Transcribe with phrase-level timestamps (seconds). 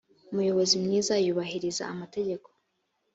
[0.31, 2.49] umuyobozi mwiza yubahiriza amategeko